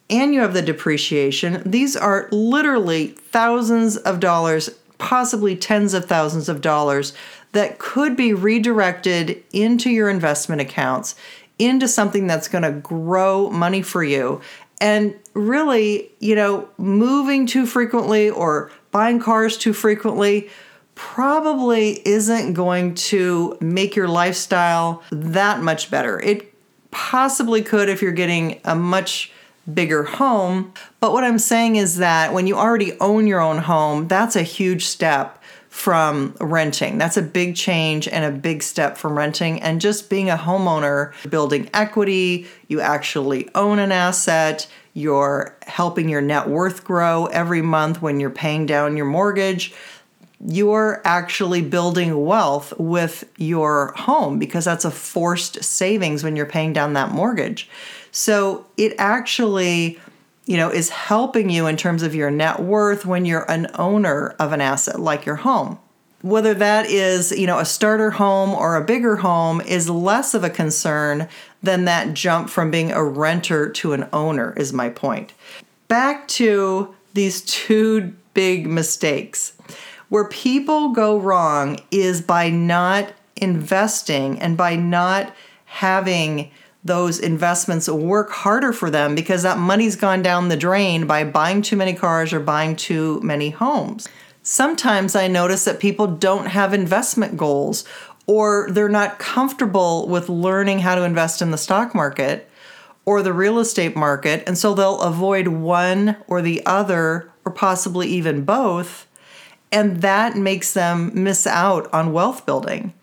And 0.10 0.34
you 0.34 0.42
have 0.42 0.54
the 0.54 0.62
depreciation. 0.62 1.62
These 1.66 1.96
are 1.96 2.28
literally 2.32 3.10
thousands 3.10 3.98
of 3.98 4.20
dollars, 4.20 4.70
possibly 4.98 5.56
tens 5.56 5.94
of 5.94 6.06
thousands 6.06 6.50
of 6.50 6.62
dollars 6.62 7.14
that 7.52 7.80
could 7.80 8.16
be 8.16 8.34
redirected 8.34 9.44
into 9.52 9.90
your 9.90 10.10
investment 10.10 10.62
accounts, 10.62 11.16
into 11.58 11.88
something 11.88 12.28
that's 12.28 12.48
going 12.48 12.64
to 12.64 12.72
grow 12.72 13.50
money 13.50 13.82
for 13.82 14.04
you. 14.04 14.42
And 14.82 15.14
really, 15.34 16.12
you 16.20 16.36
know, 16.36 16.70
moving 16.78 17.46
too 17.46 17.66
frequently 17.66 18.30
or 18.30 18.72
buying 18.92 19.20
cars 19.20 19.58
too 19.58 19.74
frequently 19.74 20.50
probably 20.96 22.06
isn't 22.08 22.54
going 22.54 22.94
to 22.94 23.58
make 23.62 23.96
your 23.96 24.08
lifestyle 24.08 25.04
that 25.12 25.62
much 25.62 25.90
better. 25.90 26.20
It 26.20 26.54
possibly 26.92 27.62
could 27.62 27.90
if 27.90 28.02
you're 28.02 28.12
getting 28.12 28.60
a 28.66 28.76
much 28.76 29.32
bigger 29.74 30.04
home. 30.04 30.74
But 31.00 31.14
what 31.14 31.24
I'm 31.24 31.40
saying 31.40 31.76
is 31.76 31.98
that 31.98 32.34
when 32.34 32.48
you 32.48 32.56
already 32.56 32.98
own 33.00 33.28
your 33.28 33.40
own 33.40 33.60
home, 33.60 34.08
that's 34.08 34.36
a 34.36 34.44
huge 34.44 34.86
step 34.86 35.42
from 35.70 36.36
renting. 36.42 36.98
That's 36.98 37.16
a 37.16 37.22
big 37.22 37.56
change 37.56 38.08
and 38.08 38.26
a 38.26 38.38
big 38.38 38.64
step 38.64 38.98
from 38.98 39.18
renting. 39.18 39.62
And 39.62 39.80
just 39.80 40.10
being 40.10 40.30
a 40.30 40.36
homeowner, 40.36 41.14
building 41.30 41.70
equity, 41.74 42.48
you 42.68 42.82
actually 42.82 43.50
own 43.56 43.80
an 43.80 43.92
asset, 43.92 44.68
you're 44.94 45.56
helping 45.66 46.10
your 46.10 46.22
net 46.22 46.50
worth 46.50 46.84
grow 46.84 47.28
every 47.28 47.62
month 47.62 48.02
when 48.02 48.20
you're 48.20 48.30
paying 48.30 48.66
down 48.66 48.98
your 48.98 49.06
mortgage 49.06 49.74
you're 50.46 51.02
actually 51.04 51.62
building 51.62 52.26
wealth 52.26 52.74
with 52.78 53.30
your 53.38 53.94
home 53.98 54.40
because 54.40 54.66
that's 54.66 54.86
a 54.86 54.92
forced 54.92 55.64
savings 55.64 56.24
when 56.24 56.36
you're 56.36 56.46
paying 56.46 56.72
down 56.72 56.94
that 56.94 57.12
mortgage. 57.12 57.70
So 58.12 58.66
it 58.78 58.94
actually, 58.98 60.00
you 60.46 60.56
know, 60.56 60.70
is 60.70 60.90
helping 60.90 61.50
you 61.50 61.68
in 61.68 61.76
terms 61.76 62.04
of 62.04 62.16
your 62.16 62.32
net 62.32 62.62
worth 62.62 63.06
when 63.06 63.26
you're 63.26 63.50
an 63.52 63.68
owner 63.76 64.30
of 64.40 64.54
an 64.54 64.62
asset 64.62 65.00
like 65.00 65.26
your 65.26 65.36
home. 65.38 65.78
Whether 66.22 66.54
that 66.56 66.86
is, 66.88 67.32
you 67.32 67.48
know, 67.48 67.60
a 67.60 67.66
starter 67.66 68.12
home 68.12 68.50
or 68.50 68.76
a 68.76 68.84
bigger 68.84 69.18
home 69.18 69.62
is 69.62 69.90
less 69.90 70.34
of 70.34 70.44
a 70.44 70.50
concern 70.50 71.30
than 71.64 71.86
that 71.86 72.14
jump 72.14 72.50
from 72.50 72.72
being 72.72 72.92
a 72.92 73.04
renter 73.04 73.70
to 73.70 73.94
an 73.94 74.08
owner 74.12 74.54
is 74.58 74.74
my 74.74 74.90
point. 74.90 75.34
Back 75.88 76.28
to 76.30 76.94
these 77.14 77.42
two 77.42 78.14
big 78.34 78.68
mistakes 78.68 79.54
where 80.10 80.26
people 80.26 80.90
go 80.90 81.18
wrong 81.18 81.80
is 81.92 82.22
by 82.22 82.50
not 82.50 83.14
investing 83.36 84.40
and 84.40 84.58
by 84.58 84.76
not 84.76 85.34
having 85.66 86.52
those 86.84 87.20
investments 87.20 87.90
work 87.90 88.32
harder 88.32 88.74
for 88.74 88.90
them 88.90 89.16
because 89.16 89.44
that 89.44 89.58
money's 89.58 89.96
gone 89.96 90.22
down 90.22 90.50
the 90.50 90.58
drain 90.58 91.06
by 91.06 91.24
buying 91.24 91.62
too 91.62 91.76
many 91.76 91.94
cars 91.94 92.34
or 92.34 92.40
buying 92.40 92.76
too 92.76 93.20
many 93.22 93.50
homes. 93.50 94.08
Sometimes 94.42 95.16
I 95.16 95.28
notice 95.28 95.66
that 95.66 95.80
people 95.80 96.08
don't 96.08 96.48
have 96.48 96.74
investment 96.74 97.38
goals 97.38 97.86
or 98.26 98.68
they're 98.72 98.88
not 98.88 99.20
comfortable 99.20 100.08
with 100.08 100.30
learning 100.30 100.80
how 100.80 100.96
to 100.96 101.04
invest 101.04 101.42
in 101.42 101.52
the 101.52 101.58
stock 101.58 101.94
market 101.94 102.50
or 103.06 103.22
the 103.22 103.34
real 103.34 103.58
estate 103.58 103.96
market, 103.96 104.44
and 104.46 104.56
so 104.56 104.76
they'll 104.76 105.02
avoid 105.02 105.48
one 105.48 106.16
or 106.28 106.42
the 106.42 106.64
other 106.66 107.32
or 107.44 107.52
possibly 107.52 108.08
even 108.08 108.46
both 108.46 109.08
and 109.72 110.02
that 110.02 110.36
makes 110.36 110.74
them 110.74 111.12
miss 111.14 111.46
out 111.46 111.92
on 111.94 112.14
wealth 112.14 112.46
building. 112.46 112.94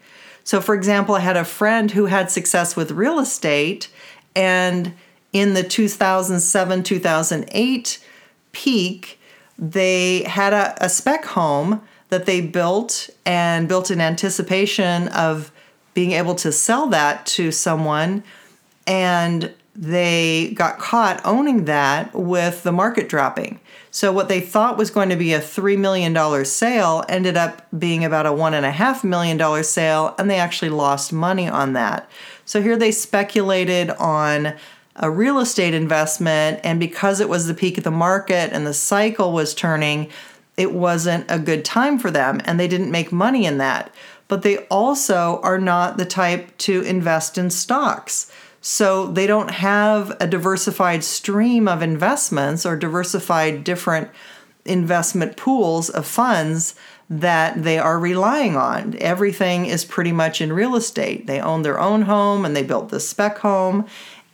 So, 0.44 0.60
for 0.60 0.74
example, 0.74 1.14
I 1.14 1.20
had 1.20 1.36
a 1.36 1.44
friend 1.44 1.90
who 1.90 2.06
had 2.06 2.30
success 2.30 2.76
with 2.76 2.92
real 2.92 3.18
estate, 3.18 3.88
and 4.34 4.94
in 5.32 5.54
the 5.54 5.62
2007 5.62 6.82
2008 6.82 8.04
peak, 8.52 9.20
they 9.58 10.22
had 10.22 10.52
a, 10.52 10.76
a 10.84 10.88
spec 10.88 11.24
home 11.24 11.82
that 12.08 12.26
they 12.26 12.40
built 12.40 13.10
and 13.24 13.68
built 13.68 13.90
in 13.90 14.00
anticipation 14.00 15.08
of 15.08 15.50
being 15.94 16.12
able 16.12 16.34
to 16.36 16.52
sell 16.52 16.86
that 16.86 17.26
to 17.26 17.50
someone. 17.50 18.22
And 18.86 19.52
they 19.78 20.52
got 20.54 20.78
caught 20.78 21.20
owning 21.24 21.66
that 21.66 22.14
with 22.14 22.62
the 22.62 22.72
market 22.72 23.08
dropping. 23.08 23.60
So 23.90 24.10
what 24.10 24.28
they 24.28 24.40
thought 24.40 24.78
was 24.78 24.90
going 24.90 25.10
to 25.10 25.16
be 25.16 25.34
a 25.34 25.40
$3 25.40 25.78
million 25.78 26.44
sale 26.44 27.04
ended 27.08 27.36
up 27.36 27.66
being 27.78 28.04
about 28.04 28.26
a 28.26 28.30
$1.5 28.30 29.04
million 29.04 29.64
sale, 29.64 30.14
and 30.18 30.30
they 30.30 30.38
actually 30.38 30.70
lost 30.70 31.12
money 31.12 31.48
on 31.48 31.74
that. 31.74 32.08
So 32.44 32.62
here 32.62 32.76
they 32.76 32.90
speculated 32.90 33.90
on 33.90 34.54
a 34.96 35.10
real 35.10 35.38
estate 35.38 35.74
investment, 35.74 36.60
and 36.64 36.80
because 36.80 37.20
it 37.20 37.28
was 37.28 37.46
the 37.46 37.54
peak 37.54 37.76
of 37.76 37.84
the 37.84 37.90
market 37.90 38.52
and 38.52 38.66
the 38.66 38.74
cycle 38.74 39.32
was 39.32 39.54
turning, 39.54 40.10
it 40.56 40.72
wasn't 40.72 41.26
a 41.28 41.38
good 41.38 41.66
time 41.66 41.98
for 41.98 42.10
them, 42.10 42.40
and 42.44 42.58
they 42.58 42.68
didn't 42.68 42.90
make 42.90 43.12
money 43.12 43.44
in 43.44 43.58
that. 43.58 43.92
But 44.28 44.42
they 44.42 44.58
also 44.66 45.38
are 45.42 45.58
not 45.58 45.98
the 45.98 46.06
type 46.06 46.56
to 46.58 46.80
invest 46.82 47.36
in 47.36 47.50
stocks. 47.50 48.32
So 48.68 49.06
they 49.06 49.28
don't 49.28 49.52
have 49.52 50.16
a 50.18 50.26
diversified 50.26 51.04
stream 51.04 51.68
of 51.68 51.82
investments 51.82 52.66
or 52.66 52.74
diversified 52.74 53.62
different 53.62 54.10
investment 54.64 55.36
pools 55.36 55.88
of 55.88 56.04
funds 56.04 56.74
that 57.08 57.62
they 57.62 57.78
are 57.78 57.96
relying 57.96 58.56
on. 58.56 58.96
Everything 58.98 59.66
is 59.66 59.84
pretty 59.84 60.10
much 60.10 60.40
in 60.40 60.52
real 60.52 60.74
estate. 60.74 61.28
They 61.28 61.38
own 61.38 61.62
their 61.62 61.78
own 61.78 62.02
home 62.02 62.44
and 62.44 62.56
they 62.56 62.64
built 62.64 62.88
the 62.88 62.98
spec 62.98 63.38
home 63.38 63.86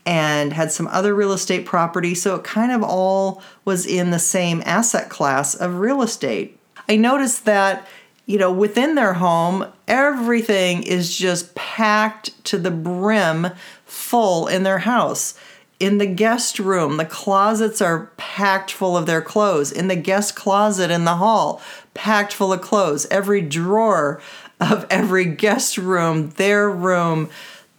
and 0.07 0.55
had 0.55 0.73
some 0.73 0.87
other 0.87 1.15
real 1.15 1.35
estate 1.35 1.67
property. 1.67 2.15
So 2.15 2.37
it 2.37 2.43
kind 2.43 2.73
of 2.73 2.83
all 2.83 3.43
was 3.67 3.85
in 3.85 4.13
the 4.13 4.19
same 4.19 4.63
asset 4.65 5.11
class 5.11 5.55
of 5.55 5.75
real 5.75 6.01
estate. 6.01 6.59
I 6.89 6.97
noticed 6.97 7.45
that 7.45 7.87
you 8.27 8.39
know, 8.39 8.53
within 8.53 8.95
their 8.95 9.15
home, 9.15 9.67
everything 9.89 10.85
is 10.85 11.15
just 11.15 11.55
packed 11.55 12.45
to 12.45 12.57
the 12.57 12.71
brim 12.71 13.49
full 13.93 14.47
in 14.47 14.63
their 14.63 14.79
house. 14.79 15.35
In 15.79 15.99
the 15.99 16.07
guest 16.07 16.59
room, 16.59 16.97
the 16.97 17.05
closets 17.05 17.83
are 17.83 18.11
packed 18.17 18.71
full 18.71 18.97
of 18.97 19.07
their 19.07 19.21
clothes. 19.21 19.71
In 19.71 19.89
the 19.89 19.97
guest 19.97 20.35
closet 20.35 20.91
in 20.91 21.05
the 21.05 21.17
hall, 21.17 21.61
packed 21.93 22.33
full 22.33 22.53
of 22.53 22.61
clothes. 22.61 23.07
Every 23.11 23.43
drawer 23.43 24.21
of 24.61 24.87
every 24.89 25.25
guest 25.25 25.77
room, 25.77 26.31
their 26.31 26.71
room, 26.71 27.29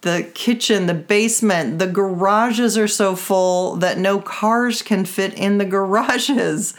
the 0.01 0.29
kitchen, 0.35 0.85
the 0.85 0.93
basement, 0.93 1.79
the 1.79 1.87
garages 1.87 2.77
are 2.77 2.89
so 2.89 3.15
full 3.15 3.77
that 3.77 3.97
no 3.97 4.19
cars 4.19 4.81
can 4.81 5.05
fit 5.05 5.33
in 5.33 5.57
the 5.57 5.65
garages 5.65 6.75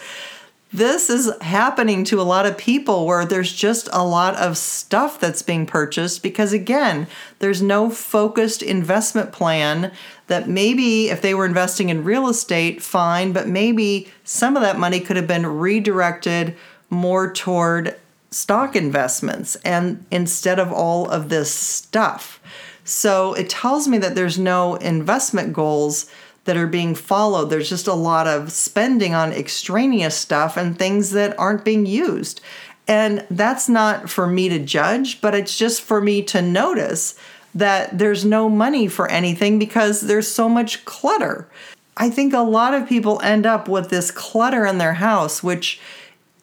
this 0.75 1.09
is 1.09 1.31
happening 1.41 2.03
to 2.03 2.21
a 2.21 2.23
lot 2.23 2.47
of 2.47 2.59
people 2.59 3.07
where 3.07 3.25
there's 3.25 3.53
just 3.53 3.89
a 3.93 4.05
lot 4.05 4.35
of 4.35 4.59
stuff 4.59 5.21
that's 5.21 5.41
being 5.41 5.67
purchased 5.67 6.21
because, 6.21 6.53
again, 6.53 7.07
there's 7.39 7.63
no 7.63 7.89
focused 7.89 8.61
investment 8.61 9.31
plan 9.31 9.93
that 10.27 10.49
maybe 10.49 11.11
if 11.11 11.23
they 11.23 11.33
were 11.33 11.47
investing 11.47 11.91
in 11.91 12.03
real 12.03 12.27
estate, 12.29 12.83
fine, 12.83 13.33
but 13.33 13.47
maybe 13.47 14.11
some 14.25 14.57
of 14.57 14.63
that 14.63 14.77
money 14.77 14.99
could 14.99 15.15
have 15.17 15.29
been 15.29 15.47
redirected 15.47 16.57
more 16.91 17.33
toward 17.33 17.95
stock 18.33 18.75
investments 18.75 19.55
and 19.65 20.05
instead 20.11 20.59
of 20.59 20.73
all 20.73 21.09
of 21.09 21.29
this 21.29 21.55
stuff. 21.55 22.41
So 22.83 23.33
it 23.35 23.49
tells 23.49 23.87
me 23.87 23.99
that 23.99 24.17
there's 24.17 24.41
no 24.41 24.75
investment 24.75 25.53
goals 25.53 26.11
that 26.45 26.57
are 26.57 26.67
being 26.67 26.95
followed. 26.95 27.51
There's 27.51 27.69
just 27.69 27.87
a 27.87 27.95
lot 27.95 28.27
of 28.27 28.53
spending 28.53 29.15
on 29.15 29.33
extraneous 29.33 30.17
stuff 30.17 30.57
and 30.57 30.79
things 30.79 31.11
that 31.11 31.39
aren't 31.39 31.65
being 31.65 31.87
used. 31.87 32.41
And 32.87 33.27
that's 33.31 33.69
not 33.69 34.11
for 34.11 34.27
me 34.27 34.49
to 34.51 34.59
judge, 34.59 35.21
but 35.21 35.35
it's 35.35 35.57
just 35.57 35.83
for 35.83 36.01
me 36.01 36.23
to 36.25 36.43
notice 36.43 37.15
that 37.55 37.97
there's 37.97 38.25
no 38.25 38.49
money 38.49 38.89
for 38.89 39.11
anything 39.11 39.59
because 39.59 40.03
there's 40.03 40.29
so 40.29 40.49
much 40.49 40.85
clutter. 40.85 41.49
I 41.97 42.11
think 42.11 42.35
a 42.35 42.41
lot 42.41 42.75
of 42.75 42.89
people 42.89 43.21
end 43.23 43.47
up 43.47 43.69
with 43.69 43.89
this 43.89 44.11
clutter 44.11 44.67
in 44.67 44.79
their 44.79 44.95
house, 44.95 45.43
which 45.43 45.81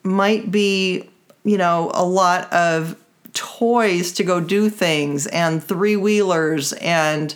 might 0.03 0.49
be, 0.49 1.09
you 1.43 1.57
know, 1.57 1.91
a 1.93 2.05
lot 2.05 2.51
of 2.53 2.95
toys 3.33 4.11
to 4.13 4.23
go 4.23 4.39
do 4.39 4.69
things 4.69 5.27
and 5.27 5.63
three 5.63 5.95
wheelers 5.95 6.73
and 6.73 7.35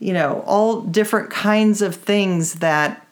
you 0.00 0.12
know 0.12 0.42
all 0.46 0.80
different 0.80 1.30
kinds 1.30 1.80
of 1.82 1.94
things 1.94 2.54
that 2.54 3.06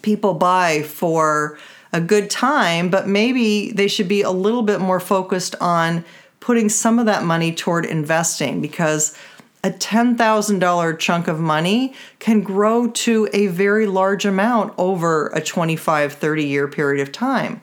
people 0.00 0.32
buy 0.32 0.82
for 0.82 1.58
a 1.92 2.00
good 2.00 2.30
time 2.30 2.88
but 2.88 3.06
maybe 3.06 3.70
they 3.72 3.88
should 3.88 4.08
be 4.08 4.22
a 4.22 4.30
little 4.30 4.62
bit 4.62 4.80
more 4.80 5.00
focused 5.00 5.54
on 5.60 6.02
putting 6.40 6.68
some 6.68 6.98
of 6.98 7.06
that 7.06 7.22
money 7.22 7.54
toward 7.54 7.84
investing 7.84 8.60
because 8.60 9.16
a 9.64 9.70
$10,000 9.70 10.98
chunk 10.98 11.28
of 11.28 11.38
money 11.38 11.94
can 12.18 12.40
grow 12.40 12.88
to 12.88 13.28
a 13.32 13.46
very 13.46 13.86
large 13.86 14.24
amount 14.24 14.74
over 14.76 15.28
a 15.28 15.40
25 15.40 16.14
30 16.14 16.44
year 16.44 16.66
period 16.66 17.00
of 17.00 17.12
time. 17.12 17.60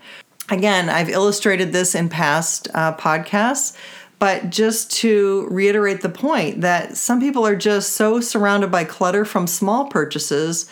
Again, 0.49 0.89
I've 0.89 1.09
illustrated 1.09 1.73
this 1.73 1.93
in 1.93 2.09
past 2.09 2.69
uh, 2.73 2.95
podcasts, 2.95 3.75
but 4.19 4.49
just 4.49 4.91
to 4.91 5.47
reiterate 5.49 6.01
the 6.01 6.09
point 6.09 6.61
that 6.61 6.97
some 6.97 7.19
people 7.19 7.47
are 7.47 7.55
just 7.55 7.93
so 7.93 8.19
surrounded 8.19 8.69
by 8.69 8.83
clutter 8.83 9.25
from 9.25 9.47
small 9.47 9.87
purchases, 9.87 10.69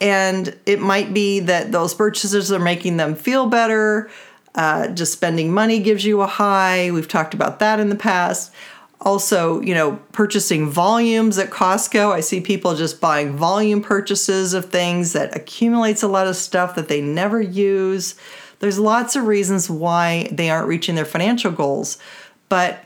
and 0.00 0.56
it 0.66 0.80
might 0.80 1.12
be 1.12 1.40
that 1.40 1.72
those 1.72 1.94
purchases 1.94 2.52
are 2.52 2.58
making 2.58 2.96
them 2.96 3.14
feel 3.14 3.46
better. 3.46 4.10
Uh, 4.54 4.88
just 4.88 5.12
spending 5.12 5.52
money 5.52 5.80
gives 5.80 6.04
you 6.04 6.22
a 6.22 6.26
high. 6.26 6.90
We've 6.90 7.08
talked 7.08 7.34
about 7.34 7.58
that 7.58 7.80
in 7.80 7.90
the 7.90 7.96
past. 7.96 8.52
Also, 9.00 9.60
you 9.60 9.74
know, 9.74 9.96
purchasing 10.12 10.70
volumes 10.70 11.38
at 11.38 11.50
Costco. 11.50 12.12
I 12.12 12.20
see 12.20 12.40
people 12.40 12.74
just 12.74 13.00
buying 13.00 13.36
volume 13.36 13.82
purchases 13.82 14.54
of 14.54 14.70
things 14.70 15.12
that 15.12 15.36
accumulates 15.36 16.02
a 16.02 16.08
lot 16.08 16.26
of 16.26 16.36
stuff 16.36 16.74
that 16.76 16.88
they 16.88 17.02
never 17.02 17.40
use. 17.40 18.14
There's 18.60 18.78
lots 18.78 19.16
of 19.16 19.26
reasons 19.26 19.68
why 19.68 20.28
they 20.32 20.48
aren't 20.48 20.68
reaching 20.68 20.94
their 20.94 21.04
financial 21.04 21.52
goals, 21.52 21.98
but 22.48 22.84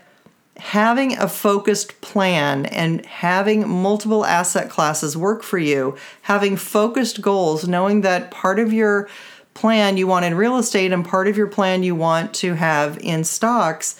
having 0.57 1.17
a 1.17 1.27
focused 1.27 1.99
plan 2.01 2.65
and 2.67 3.03
having 3.05 3.67
multiple 3.67 4.25
asset 4.25 4.69
classes 4.69 5.17
work 5.17 5.41
for 5.43 5.57
you, 5.57 5.97
having 6.23 6.55
focused 6.55 7.21
goals, 7.21 7.67
knowing 7.67 8.01
that 8.01 8.29
part 8.31 8.59
of 8.59 8.71
your 8.71 9.09
plan 9.53 9.97
you 9.97 10.07
want 10.07 10.25
in 10.25 10.35
real 10.35 10.57
estate 10.57 10.91
and 10.91 11.05
part 11.05 11.27
of 11.27 11.35
your 11.35 11.47
plan 11.47 11.83
you 11.83 11.95
want 11.95 12.33
to 12.33 12.53
have 12.53 12.97
in 12.99 13.23
stocks. 13.23 13.99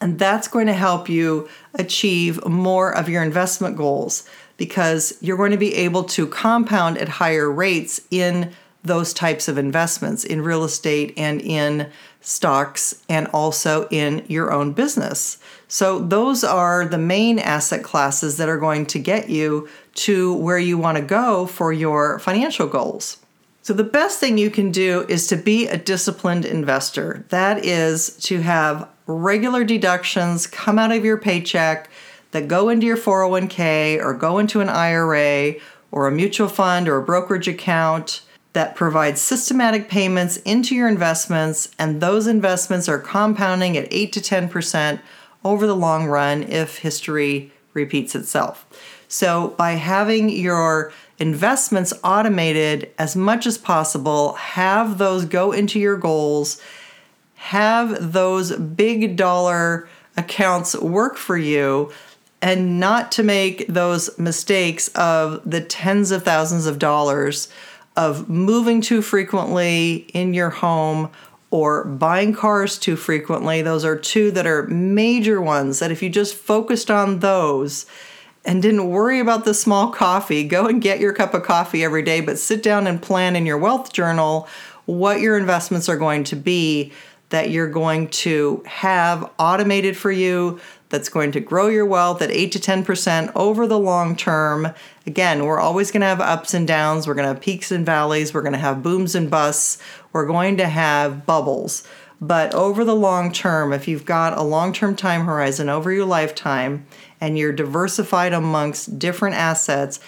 And 0.00 0.18
that's 0.18 0.48
going 0.48 0.66
to 0.66 0.74
help 0.74 1.08
you 1.08 1.48
achieve 1.74 2.44
more 2.46 2.94
of 2.94 3.08
your 3.08 3.22
investment 3.22 3.76
goals 3.76 4.28
because 4.56 5.16
you're 5.20 5.36
going 5.36 5.50
to 5.50 5.56
be 5.56 5.74
able 5.74 6.04
to 6.04 6.26
compound 6.26 6.98
at 6.98 7.08
higher 7.08 7.50
rates 7.50 8.00
in 8.10 8.52
those 8.86 9.12
types 9.12 9.48
of 9.48 9.58
investments 9.58 10.24
in 10.24 10.42
real 10.42 10.64
estate 10.64 11.12
and 11.16 11.40
in 11.40 11.90
stocks 12.20 13.02
and 13.08 13.26
also 13.28 13.86
in 13.88 14.24
your 14.28 14.52
own 14.52 14.72
business. 14.72 15.38
So, 15.68 15.98
those 16.00 16.44
are 16.44 16.84
the 16.84 16.98
main 16.98 17.38
asset 17.38 17.82
classes 17.82 18.36
that 18.36 18.48
are 18.48 18.58
going 18.58 18.86
to 18.86 18.98
get 18.98 19.28
you 19.28 19.68
to 19.94 20.34
where 20.34 20.58
you 20.58 20.78
want 20.78 20.96
to 20.98 21.04
go 21.04 21.46
for 21.46 21.72
your 21.72 22.18
financial 22.18 22.66
goals. 22.66 23.18
So, 23.62 23.72
the 23.72 23.84
best 23.84 24.20
thing 24.20 24.38
you 24.38 24.50
can 24.50 24.70
do 24.70 25.04
is 25.08 25.26
to 25.28 25.36
be 25.36 25.66
a 25.66 25.76
disciplined 25.76 26.44
investor. 26.44 27.24
That 27.30 27.64
is 27.64 28.16
to 28.18 28.42
have 28.42 28.88
regular 29.06 29.64
deductions 29.64 30.46
come 30.46 30.78
out 30.78 30.92
of 30.92 31.04
your 31.04 31.18
paycheck 31.18 31.90
that 32.32 32.48
go 32.48 32.68
into 32.68 32.86
your 32.86 32.96
401k 32.96 33.98
or 33.98 34.14
go 34.14 34.38
into 34.38 34.60
an 34.60 34.68
IRA 34.68 35.54
or 35.90 36.06
a 36.06 36.12
mutual 36.12 36.48
fund 36.48 36.88
or 36.88 36.98
a 36.98 37.02
brokerage 37.02 37.48
account 37.48 38.22
that 38.56 38.74
provides 38.74 39.20
systematic 39.20 39.86
payments 39.86 40.38
into 40.38 40.74
your 40.74 40.88
investments, 40.88 41.68
and 41.78 42.00
those 42.00 42.26
investments 42.26 42.88
are 42.88 42.98
compounding 42.98 43.76
at 43.76 43.86
8 43.90 44.14
to 44.14 44.20
10% 44.20 44.98
over 45.44 45.66
the 45.66 45.76
long 45.76 46.06
run 46.06 46.42
if 46.42 46.78
history 46.78 47.52
repeats 47.74 48.14
itself. 48.14 48.64
So, 49.08 49.48
by 49.58 49.72
having 49.72 50.30
your 50.30 50.90
investments 51.18 51.92
automated 52.02 52.90
as 52.98 53.14
much 53.14 53.44
as 53.46 53.58
possible, 53.58 54.32
have 54.32 54.96
those 54.96 55.26
go 55.26 55.52
into 55.52 55.78
your 55.78 55.98
goals, 55.98 56.58
have 57.34 58.10
those 58.10 58.56
big 58.56 59.16
dollar 59.16 59.86
accounts 60.16 60.74
work 60.74 61.18
for 61.18 61.36
you, 61.36 61.92
and 62.40 62.80
not 62.80 63.12
to 63.12 63.22
make 63.22 63.66
those 63.66 64.18
mistakes 64.18 64.88
of 64.94 65.42
the 65.44 65.60
tens 65.60 66.10
of 66.10 66.22
thousands 66.22 66.64
of 66.64 66.78
dollars 66.78 67.48
of 67.96 68.28
moving 68.28 68.80
too 68.80 69.02
frequently 69.02 70.06
in 70.12 70.34
your 70.34 70.50
home 70.50 71.10
or 71.50 71.84
buying 71.84 72.34
cars 72.34 72.78
too 72.78 72.96
frequently. 72.96 73.62
Those 73.62 73.84
are 73.84 73.96
two 73.96 74.30
that 74.32 74.46
are 74.46 74.64
major 74.64 75.40
ones 75.40 75.78
that 75.78 75.90
if 75.90 76.02
you 76.02 76.10
just 76.10 76.34
focused 76.34 76.90
on 76.90 77.20
those 77.20 77.86
and 78.44 78.62
didn't 78.62 78.88
worry 78.88 79.18
about 79.18 79.44
the 79.44 79.54
small 79.54 79.90
coffee, 79.90 80.44
go 80.44 80.66
and 80.66 80.82
get 80.82 81.00
your 81.00 81.12
cup 81.12 81.34
of 81.34 81.42
coffee 81.42 81.82
every 81.82 82.02
day, 82.02 82.20
but 82.20 82.38
sit 82.38 82.62
down 82.62 82.86
and 82.86 83.02
plan 83.02 83.34
in 83.34 83.46
your 83.46 83.58
wealth 83.58 83.92
journal 83.92 84.48
what 84.84 85.20
your 85.20 85.36
investments 85.36 85.88
are 85.88 85.96
going 85.96 86.24
to 86.24 86.36
be 86.36 86.92
that 87.30 87.50
you're 87.50 87.68
going 87.68 88.08
to 88.08 88.62
have 88.66 89.28
automated 89.38 89.96
for 89.96 90.12
you 90.12 90.60
that's 90.88 91.08
going 91.08 91.32
to 91.32 91.40
grow 91.40 91.68
your 91.68 91.86
wealth 91.86 92.22
at 92.22 92.30
8 92.30 92.52
to 92.52 92.58
10% 92.58 93.32
over 93.34 93.66
the 93.66 93.78
long 93.78 94.14
term. 94.16 94.72
Again, 95.06 95.44
we're 95.44 95.60
always 95.60 95.90
going 95.90 96.02
to 96.02 96.06
have 96.06 96.20
ups 96.20 96.54
and 96.54 96.66
downs. 96.66 97.06
We're 97.06 97.14
going 97.14 97.24
to 97.28 97.34
have 97.34 97.42
peaks 97.42 97.70
and 97.70 97.84
valleys. 97.84 98.32
We're 98.32 98.42
going 98.42 98.52
to 98.52 98.58
have 98.58 98.82
booms 98.82 99.14
and 99.14 99.30
busts. 99.30 99.82
We're 100.12 100.26
going 100.26 100.56
to 100.58 100.68
have 100.68 101.26
bubbles. 101.26 101.86
But 102.20 102.54
over 102.54 102.84
the 102.84 102.94
long 102.94 103.32
term, 103.32 103.72
if 103.72 103.86
you've 103.86 104.06
got 104.06 104.38
a 104.38 104.42
long 104.42 104.72
term 104.72 104.96
time 104.96 105.26
horizon 105.26 105.68
over 105.68 105.92
your 105.92 106.06
lifetime 106.06 106.86
and 107.20 107.36
you're 107.36 107.52
diversified 107.52 108.32
amongst 108.32 108.98
different 108.98 109.36
assets, 109.36 110.00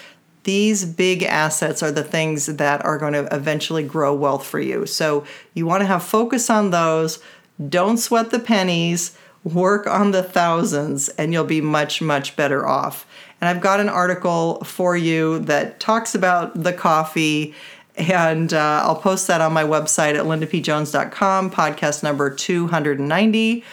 these 0.45 0.87
big 0.87 1.23
assets 1.23 1.83
are 1.83 1.93
the 1.93 2.05
things 2.05 2.47
that 2.47 2.83
are 2.85 2.97
going 2.97 3.13
to 3.13 3.29
eventually 3.35 3.83
grow 3.83 4.15
wealth 4.15 4.47
for 4.47 4.59
you. 4.59 4.87
So 4.87 5.27
you 5.53 5.67
want 5.67 5.83
to 5.83 5.87
have 5.87 6.03
focus 6.03 6.49
on 6.49 6.71
those. 6.71 7.19
Don't 7.69 7.99
sweat 7.99 8.31
the 8.31 8.39
pennies 8.39 9.19
work 9.45 9.87
on 9.87 10.11
the 10.11 10.23
thousands 10.23 11.09
and 11.11 11.33
you'll 11.33 11.45
be 11.45 11.61
much, 11.61 12.01
much 12.01 12.37
better 12.37 12.67
off. 12.67 13.07
And 13.41 13.49
I've 13.49 13.61
got 13.61 13.81
an 13.81 13.89
article 13.89 14.63
for 14.65 14.97
you 14.97 15.39
that 15.41 15.79
talks 15.79 16.15
about 16.15 16.63
the 16.63 16.73
coffee, 16.73 17.55
and 17.97 18.53
uh, 18.53 18.83
I'll 18.85 18.97
post 18.97 19.27
that 19.29 19.41
on 19.41 19.53
my 19.53 19.63
website 19.63 20.17
at 20.17 20.25
lindapjones.com, 20.25 21.51
podcast 21.51 22.03
number 22.03 22.31
290. 22.31 23.65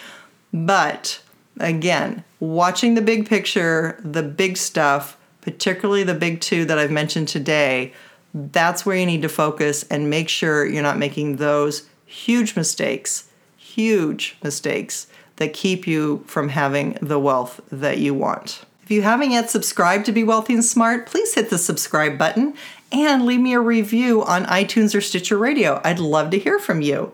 But 0.53 1.21
again, 1.59 2.23
watching 2.39 2.93
the 2.93 3.01
big 3.01 3.27
picture, 3.27 3.99
the 4.03 4.23
big 4.23 4.57
stuff, 4.57 5.17
particularly 5.41 6.03
the 6.03 6.13
big 6.13 6.41
two 6.41 6.65
that 6.65 6.77
I've 6.77 6.91
mentioned 6.91 7.27
today, 7.27 7.93
that's 8.33 8.85
where 8.85 8.97
you 8.97 9.05
need 9.05 9.21
to 9.23 9.29
focus 9.29 9.83
and 9.89 10.09
make 10.09 10.29
sure 10.29 10.65
you're 10.65 10.83
not 10.83 10.97
making 10.99 11.37
those 11.37 11.87
huge 12.05 12.55
mistakes, 12.55 13.29
huge 13.57 14.37
mistakes 14.43 15.07
that 15.37 15.53
keep 15.53 15.85
you 15.87 16.23
from 16.27 16.49
having 16.49 16.97
the 17.01 17.19
wealth 17.19 17.61
that 17.71 17.97
you 17.97 18.13
want. 18.13 18.63
If 18.83 18.91
you 18.91 19.01
haven't 19.01 19.31
yet 19.31 19.49
subscribed 19.49 20.05
to 20.05 20.11
Be 20.11 20.23
Wealthy 20.23 20.53
and 20.53 20.63
Smart, 20.63 21.07
please 21.07 21.33
hit 21.33 21.49
the 21.49 21.57
subscribe 21.57 22.17
button 22.17 22.53
and 22.91 23.25
leave 23.25 23.39
me 23.39 23.53
a 23.53 23.59
review 23.59 24.23
on 24.23 24.45
iTunes 24.45 24.93
or 24.95 25.01
Stitcher 25.01 25.37
Radio. 25.37 25.81
I'd 25.83 25.99
love 25.99 26.29
to 26.31 26.39
hear 26.39 26.59
from 26.59 26.81
you. 26.81 27.11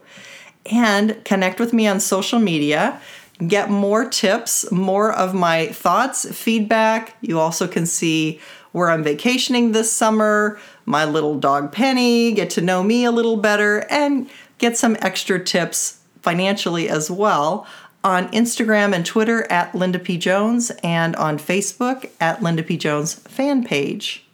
And 0.69 1.23
connect 1.23 1.59
with 1.59 1.71
me 1.71 1.87
on 1.87 1.99
social 1.99 2.39
media. 2.39 2.99
Get 3.47 3.69
more 3.69 4.07
tips, 4.07 4.69
more 4.69 5.11
of 5.11 5.33
my 5.33 5.67
thoughts, 5.67 6.29
feedback. 6.37 7.15
You 7.21 7.39
also 7.39 7.67
can 7.67 7.85
see 7.85 8.39
where 8.73 8.89
I'm 8.89 9.03
vacationing 9.03 9.71
this 9.71 9.91
summer, 9.91 10.59
my 10.85 11.05
little 11.05 11.39
dog 11.39 11.71
Penny, 11.71 12.33
get 12.33 12.49
to 12.51 12.61
know 12.61 12.83
me 12.83 13.05
a 13.05 13.11
little 13.11 13.37
better, 13.37 13.87
and 13.89 14.29
get 14.57 14.77
some 14.77 14.97
extra 15.01 15.43
tips 15.43 15.99
financially 16.21 16.87
as 16.87 17.09
well 17.09 17.65
on 18.03 18.29
Instagram 18.29 18.93
and 18.93 19.05
Twitter 19.05 19.49
at 19.51 19.75
Linda 19.75 19.99
P. 19.99 20.17
Jones 20.17 20.71
and 20.83 21.15
on 21.15 21.37
Facebook 21.37 22.09
at 22.19 22.41
Linda 22.41 22.63
P. 22.63 22.77
Jones 22.77 23.13
fan 23.13 23.63
page. 23.63 24.25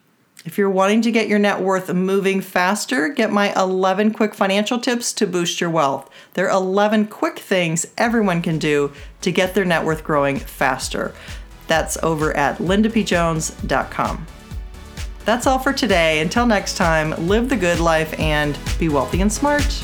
If 0.46 0.58
you're 0.58 0.70
wanting 0.70 1.02
to 1.02 1.12
get 1.12 1.28
your 1.28 1.40
net 1.40 1.60
worth 1.60 1.94
moving 1.94 2.40
faster, 2.40 3.10
get 3.10 3.34
my 3.34 3.54
11 3.60 4.14
quick 4.14 4.34
financial 4.34 4.80
tips 4.80 5.12
to 5.14 5.28
boost 5.28 5.60
your 5.60 5.70
wealth. 5.70 6.10
There 6.36 6.50
are 6.50 6.58
11 6.58 7.08
quick 7.08 7.40
things 7.40 7.86
everyone 7.98 8.42
can 8.42 8.58
do 8.58 8.94
to 9.22 9.32
get 9.34 9.56
their 9.56 9.66
net 9.66 9.84
worth 9.84 10.06
growing 10.06 10.40
faster. 10.40 11.14
That's 11.68 11.98
over 12.02 12.36
at 12.38 12.60
lindapjones.com. 12.60 14.28
That's 15.26 15.46
all 15.46 15.60
for 15.60 15.74
today. 15.74 16.22
Until 16.22 16.46
next 16.46 16.78
time, 16.78 17.28
live 17.28 17.50
the 17.50 17.58
good 17.58 17.82
life 17.82 18.18
and 18.18 18.58
be 18.80 18.88
wealthy 18.88 19.20
and 19.20 19.34
smart. 19.34 19.84